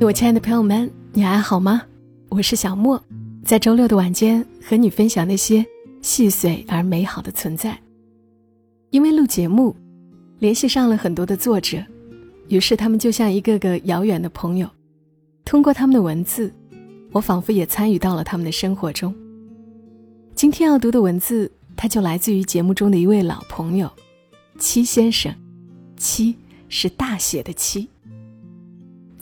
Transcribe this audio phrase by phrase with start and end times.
[0.00, 1.80] 我亲爱的朋友们，你还好吗？
[2.28, 3.00] 我是小莫，
[3.44, 5.64] 在周六的晚间和你分享那些
[6.02, 7.78] 细碎而美好的存在。
[8.90, 9.74] 因为录节目，
[10.40, 11.82] 联系上了很多的作者，
[12.48, 14.68] 于是他们就像一个个遥远的朋友。
[15.44, 16.52] 通过他们的文字，
[17.12, 19.14] 我仿佛也参与到了他们的生活中。
[20.34, 23.88] 今天要读的文字，它就来自于节目中的一位老朋友，
[24.58, 25.32] 七先生。
[25.96, 26.36] 七
[26.68, 27.88] 是大写的七。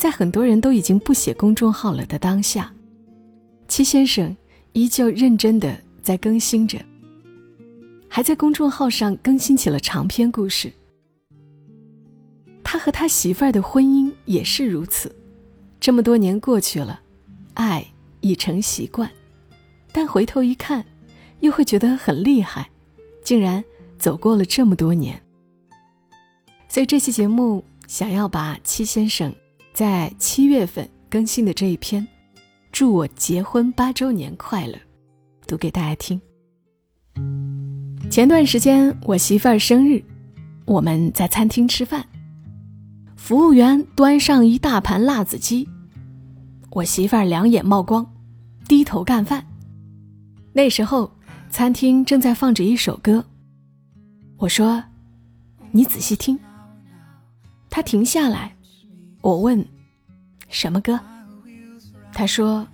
[0.03, 2.75] 在很多人都已经不写公众号了的当下，
[3.69, 4.37] 七先生
[4.73, 6.85] 依旧认真的在更新着，
[8.09, 10.73] 还在公众号上更新起了长篇故事。
[12.65, 15.15] 他和他媳妇儿的婚姻也是如此，
[15.79, 17.01] 这么多年过去了，
[17.55, 17.87] 爱
[18.23, 19.09] 已成习惯，
[19.93, 20.85] 但回头一看，
[21.39, 22.69] 又会觉得很厉害，
[23.23, 23.63] 竟然
[24.01, 25.23] 走过了这么多年。
[26.69, 29.33] 所以这期节目想要把七先生。
[29.73, 32.07] 在七月份更新的这一篇，
[32.71, 34.79] 祝我结婚八周年快乐，
[35.47, 36.21] 读给大家听。
[38.11, 40.05] 前段时间我媳妇儿生日，
[40.67, 42.05] 我们在餐厅吃饭，
[43.17, 45.67] 服务员端上一大盘辣子鸡，
[46.71, 48.07] 我媳妇儿两眼冒光，
[48.69, 49.47] 低头干饭。
[50.53, 51.11] 那时候
[51.49, 53.25] 餐厅正在放着一首歌，
[54.37, 54.85] 我说
[55.73, 56.39] ：“你仔细听。”
[57.71, 58.55] 她停下来。
[59.23, 59.65] 我问
[60.51, 61.01] ：“什么歌？”
[62.13, 62.67] 他说：“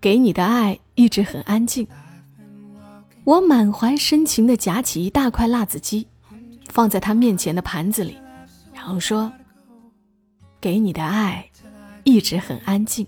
[0.00, 1.86] 给你的爱一直很安静。”
[3.24, 6.06] 我满怀深情地夹起一大块辣子鸡，
[6.68, 8.16] 放在他面前的盘子里，
[8.72, 9.32] 然后说
[10.60, 11.44] ：“给你的爱
[12.04, 13.06] 一直很安静。”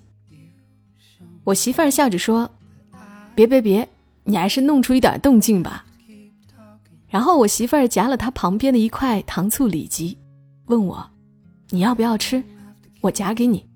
[1.45, 2.51] 我媳妇儿笑着说
[3.36, 3.89] ：“别别别，
[4.25, 5.84] 你还是弄出一点动静吧。”
[7.08, 10.19] 然后我媳妇儿夹了他旁边的一块糖醋里脊，
[10.64, 11.08] 问我
[11.70, 12.42] ：“你要不要吃？”
[13.07, 13.67] 我夹给你，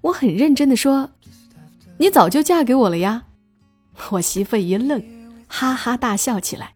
[0.00, 1.10] 我很认真的说
[1.98, 3.24] ：“你早就嫁给我了呀！”
[4.12, 5.02] 我媳妇一愣，
[5.48, 6.74] 哈哈大笑起来。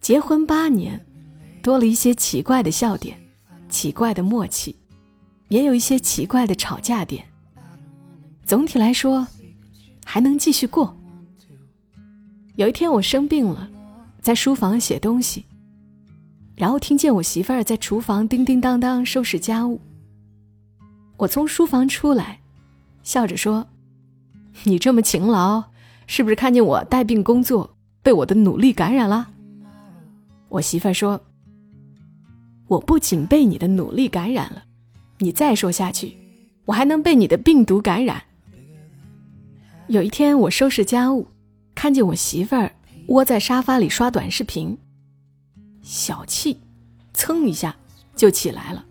[0.00, 1.04] 结婚八年，
[1.62, 3.18] 多了一些奇怪的笑点，
[3.68, 4.76] 奇怪的默契，
[5.48, 7.24] 也有一些奇怪的吵架点。
[8.44, 9.26] 总体来说，
[10.04, 10.96] 还能继续过。
[12.56, 13.68] 有一天我生病了，
[14.20, 15.44] 在书房写东西。
[16.58, 19.80] 然后听见我媳妇儿在厨房叮叮当当收拾家务。
[21.16, 22.40] 我从书房出来，
[23.04, 23.64] 笑着说
[24.64, 25.62] ：“你这么勤劳，
[26.08, 29.30] 是不是看见我带病工作，被我的努力感染了？”
[30.50, 31.20] 我媳妇儿说
[32.66, 34.64] ：“我不仅被你的努力感染了，
[35.18, 36.16] 你再说下去，
[36.64, 38.20] 我还能被你的病毒感染。”
[39.86, 41.28] 有一天我收拾家务，
[41.76, 42.72] 看见我媳妇儿
[43.06, 44.76] 窝在沙发里刷短视频。
[45.88, 46.60] 小气，
[47.14, 47.74] 噌一下
[48.14, 48.84] 就起来了。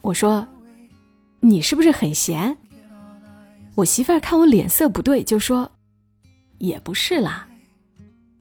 [0.00, 0.48] 我说
[1.40, 2.56] ：“你是不是很闲？”
[3.76, 5.70] 我媳妇儿看我脸色不对，就说
[6.56, 7.46] ：“也不是啦，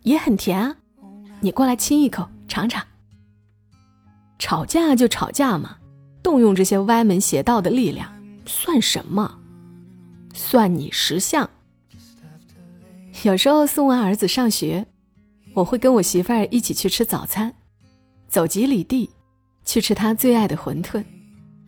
[0.03, 0.77] 也很甜啊，
[1.41, 2.81] 你过来亲一口尝尝。”
[4.39, 5.79] 吵架就吵架嘛，
[6.23, 8.09] 动用这些歪门邪道的力量
[8.45, 9.37] 算什么？
[10.33, 11.49] 算你识相。
[13.23, 14.87] 有时候送完儿子上学。
[15.53, 17.53] 我会跟我媳妇儿一起去吃早餐，
[18.27, 19.09] 走几里地，
[19.65, 21.03] 去吃她最爱的馄饨，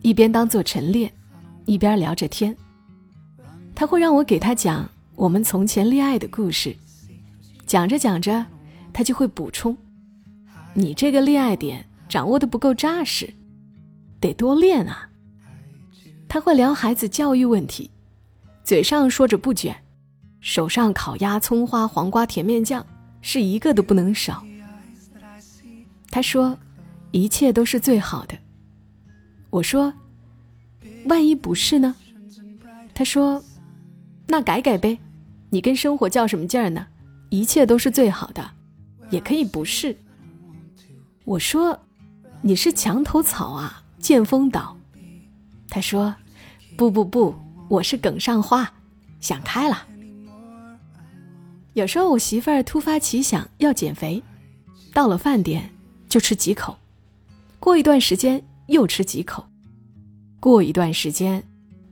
[0.02, 1.12] 一边当做晨练，
[1.66, 2.56] 一边聊着天。
[3.74, 6.76] 他会让我给他讲我们从前恋爱的故事，
[7.66, 8.46] 讲着讲着，
[8.94, 9.76] 他就会补充
[10.76, 13.34] ：“你这个恋爱点掌握的不够扎实，
[14.20, 15.10] 得多练啊。”
[16.30, 17.90] 他会聊孩子教育问题，
[18.64, 19.76] 嘴上说着不卷，
[20.40, 22.86] 手上烤鸭、葱花、黄瓜、甜面酱。
[23.22, 24.44] 是一个都不能少。
[26.10, 26.58] 他说
[27.12, 28.38] ：“一切都是最好的。”
[29.50, 29.94] 我说
[31.06, 31.96] ：“万一不是呢？”
[32.94, 33.44] 他说
[34.28, 35.00] ：“那改改呗，
[35.50, 36.88] 你跟生活较什么劲儿呢？
[37.30, 38.52] 一切都是最好的，
[39.10, 39.98] 也可以不是。”
[41.24, 41.80] 我说
[42.42, 44.78] ：“你是墙头草啊，见风倒。”
[45.70, 46.14] 他说
[46.76, 47.34] ：“不不不，
[47.70, 48.74] 我是梗上花，
[49.22, 49.88] 想开了。”
[51.74, 54.22] 有时候我媳妇儿突发奇想要减肥，
[54.94, 55.70] 到了饭点
[56.10, 56.78] 就吃几口，
[57.60, 59.48] 过一段时间又吃几口，
[60.42, 61.42] 过一段时间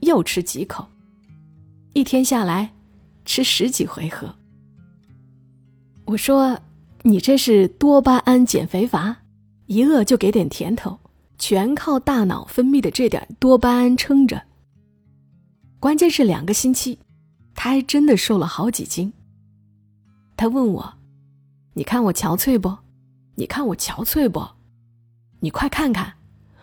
[0.00, 0.86] 又吃几口，
[1.94, 2.72] 一天下来
[3.24, 4.34] 吃十几回合。
[6.04, 6.60] 我说
[7.02, 9.22] ：“你这是多巴胺减肥法，
[9.64, 10.98] 一饿就给点甜头，
[11.38, 14.42] 全靠大脑分泌的这点多巴胺撑着。”
[15.80, 16.98] 关键是两个星期，
[17.54, 19.10] 他还真的瘦了好几斤。
[20.40, 20.94] 他问我
[21.76, 22.78] ：“你看我憔悴不？
[23.34, 24.42] 你看我憔悴不？
[25.40, 26.14] 你快看看，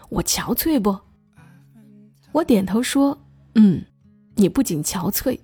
[0.09, 0.99] 我憔悴不？”
[2.33, 3.15] 我点头说
[3.53, 3.85] ：“嗯，
[4.33, 5.39] 你不仅憔悴，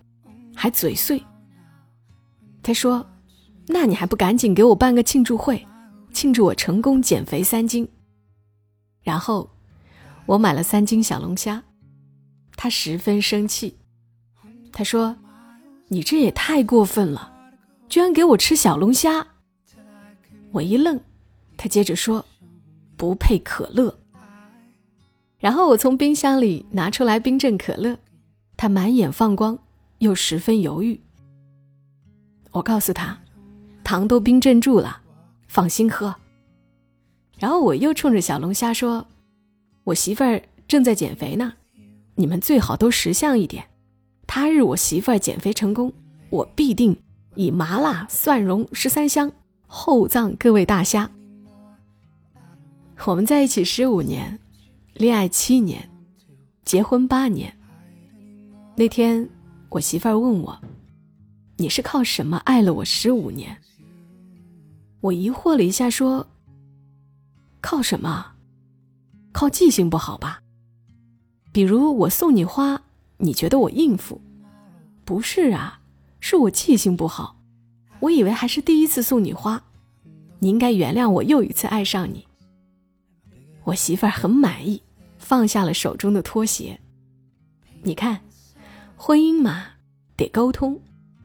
[0.55, 1.23] 还嘴碎。”
[2.63, 3.05] 他说
[3.69, 5.67] ：“那你还不赶紧给我办个庆祝会，
[6.11, 7.87] 庆祝我成功减肥三斤？”
[9.03, 9.47] 然后
[10.25, 11.63] 我买了三斤小龙虾，
[12.55, 13.77] 他十分生气，
[14.71, 15.15] 他说
[15.89, 17.31] ：“你这也太过分了，
[17.93, 19.27] 居然给我吃小龙虾！”
[20.51, 20.99] 我一愣，
[21.55, 22.25] 他接着说
[22.97, 23.99] ：“不配可乐。”
[25.37, 27.99] 然后我从冰箱里拿出来冰镇可乐，
[28.57, 29.59] 他满眼放光，
[29.99, 30.99] 又十分犹豫。
[32.49, 33.15] 我告诉他，
[33.83, 35.03] 糖都冰镇住了，
[35.47, 36.15] 放心喝。
[37.37, 39.05] 然后我又冲着小龙虾说
[39.85, 41.53] ：“我媳妇儿正在减肥呢，
[42.15, 43.69] 你们最好都识相一点。
[44.25, 45.93] 他日我媳妇儿减肥成功，
[46.31, 46.97] 我必定
[47.35, 49.31] 以麻辣蒜蓉十三香
[49.67, 51.09] 厚葬各位大虾。”
[53.05, 54.39] 我们在一起十五年。
[54.93, 55.89] 恋爱七年，
[56.63, 57.51] 结婚八年。
[58.75, 59.27] 那天，
[59.69, 60.55] 我媳妇儿问我
[61.57, 63.57] ：“你是靠什么爱了我十五年？”
[65.01, 66.27] 我疑惑了一下，说
[67.59, 68.33] ：“靠什么？
[69.31, 70.43] 靠记性不好吧？
[71.51, 72.83] 比如我送你花，
[73.17, 74.21] 你觉得我应付？
[75.03, 75.81] 不是啊，
[76.25, 77.35] 是我记性不好。
[77.99, 79.61] 我以为还是第一次送你花，
[80.39, 82.25] 你应该原谅我又一次爱上你。”
[83.65, 84.81] 我媳妇儿很满意，
[85.17, 86.79] 放下了手中的拖鞋。
[87.81, 88.21] 你看，
[88.95, 89.65] 婚姻嘛，
[90.15, 90.79] 得沟通，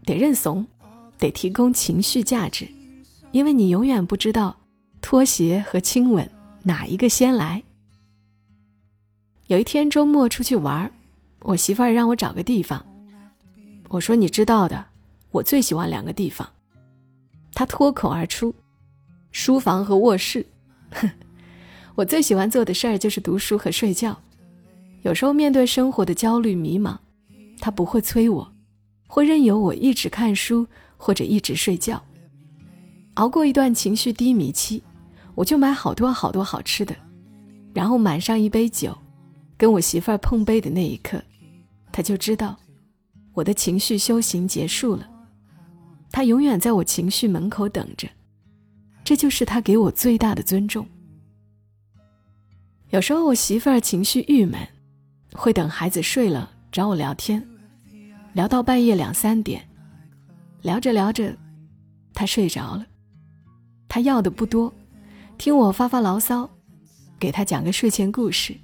[0.04, 0.66] 得认怂，
[1.16, 2.68] 得提供情绪价值，
[3.30, 4.56] 因为你永远不知道
[5.00, 6.28] 拖鞋和亲吻
[6.64, 7.62] 哪一个先来。
[9.46, 10.92] 有一天周末出去玩，
[11.42, 12.84] 我媳妇儿让我找个地方，
[13.88, 14.85] 我说你知道的，
[15.31, 16.49] 我最喜欢两个地方。
[17.55, 18.55] 他脱口而出：
[19.32, 20.46] 书房和卧室。
[20.90, 21.11] 哼。
[21.96, 24.17] 我最喜欢做的事儿就是读书和睡觉。
[25.02, 26.96] 有时候面对生活的焦虑迷茫，
[27.58, 28.52] 他不会催我，
[29.08, 30.64] 会任由我一直看书
[30.96, 32.00] 或者一直睡觉。
[33.14, 34.81] 熬过一段情绪低迷期，
[35.34, 36.94] 我就买好多好多好吃的，
[37.75, 38.96] 然后满上一杯酒，
[39.56, 41.20] 跟我媳妇儿碰杯的那一刻，
[41.91, 42.56] 他就知道
[43.38, 45.08] 我的情绪修行结束了。
[46.11, 48.08] 他永远在我情绪门口等着，
[49.05, 50.85] 这就是他给我最大的尊重。
[52.90, 54.58] 有时候我媳妇儿情绪郁闷，
[55.35, 57.46] 会等孩子睡了找我聊天，
[58.32, 59.69] 聊到半夜两三点，
[60.62, 61.37] 聊着聊着，
[62.14, 62.84] 她睡着了。
[63.88, 64.75] 她要的不多，
[65.37, 66.50] 听我发发牢骚，
[67.20, 68.56] 给她讲个睡前故事。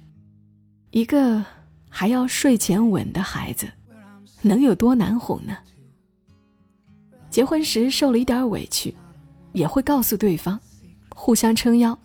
[0.91, 1.45] 一个
[1.87, 3.71] 还要睡前吻的孩子，
[4.45, 5.57] 能有多难哄呢？
[7.29, 8.95] 结婚时受了一点委屈，
[9.53, 10.59] 也会告诉对方，
[11.09, 11.97] 互相撑腰，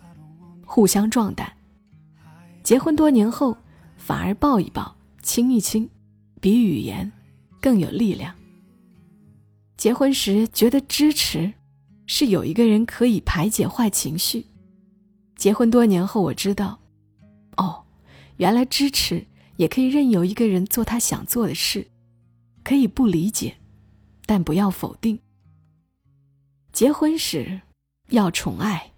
[0.65, 1.51] 互相壮胆。
[2.63, 3.55] 结婚多年后，
[3.95, 5.89] 反而抱一抱、亲一亲，
[6.39, 7.09] 比语言
[7.61, 8.33] 更有力量。
[9.77, 11.51] 结婚时觉得支持，
[12.05, 14.45] 是有一个人可以排解坏情绪。
[15.35, 16.79] 结婚多年后，我知道，
[17.57, 17.83] 哦，
[18.37, 21.87] 原来支持也可以任由一个人做他想做的事，
[22.71, 23.57] 可以不理解，
[24.25, 25.19] 但不要否定。
[26.71, 27.59] 结婚时
[28.11, 28.93] 要宠爱，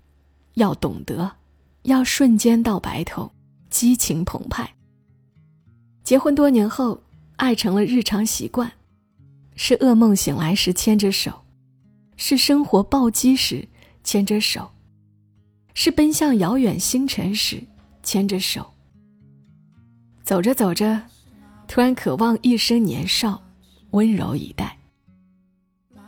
[0.54, 1.38] 要懂得，
[1.81, 3.31] 要瞬间到白头。
[3.72, 4.75] 激情澎湃。
[6.04, 7.02] 结婚多年后，
[7.38, 8.71] 爱成了日常习惯，
[9.56, 11.44] 是噩梦醒来时牵着手，
[12.16, 13.68] 是生活暴击时
[14.04, 14.69] 牵着手，
[15.74, 17.64] 是奔向遥远星辰时
[18.04, 18.71] 牵着手。
[20.24, 21.02] 走着走着，
[21.68, 23.43] 突然渴望一生年少，
[23.94, 24.78] 温柔以待。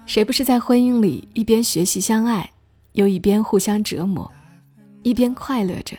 [0.06, 2.51] 谁不是在婚姻里一边学习相爱，
[2.92, 4.32] 又一边互相折磨，
[5.01, 5.98] 一边快乐着？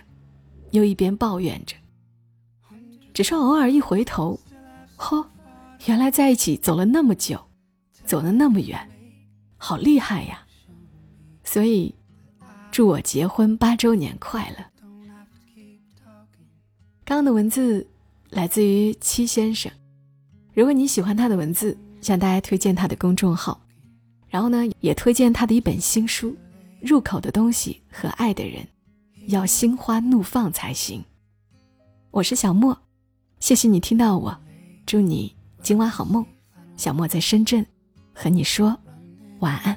[0.73, 1.75] 又一边抱怨着，
[3.15, 4.39] 只是偶尔一回头，
[4.97, 5.25] 嚯，
[5.87, 7.41] 原来在一起走了那么久，
[8.05, 8.79] 走了那么远，
[9.57, 10.45] 好厉害呀！
[11.45, 11.95] 所以，
[12.71, 14.57] 祝我结婚八周年快乐。
[17.05, 17.87] 刚刚的文字
[18.31, 19.71] 来自于七先生，
[20.57, 23.61] 如果你喜欢他的文字，向大家推荐他的公众号，
[24.27, 26.31] 然后呢，也推荐他的一本新书
[26.81, 28.63] 《入口的东西和爱的人》。
[29.27, 31.05] 要心花怒放才行。
[32.11, 32.79] 我是小莫，
[33.39, 34.35] 谢谢你听到我，
[34.87, 36.25] 祝你今晚好梦。
[36.79, 37.67] 小莫在深圳，
[38.15, 38.75] 和你说
[39.41, 39.77] 晚安。